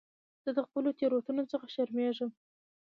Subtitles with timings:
[0.43, 2.31] زه د خپلو تېروتنو څخه شرمېږم.